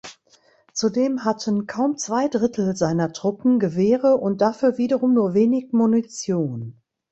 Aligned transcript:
Zudem 0.73 1.25
hatten 1.25 1.67
kaum 1.67 1.95
zwei 1.95 2.27
Drittel 2.27 2.75
seiner 2.75 3.13
Truppen 3.13 3.59
Gewehre 3.59 4.17
und 4.17 4.41
dafür 4.41 4.79
wiederum 4.79 5.13
nur 5.13 5.35
wenig 5.35 5.73
Munition. 5.73 6.81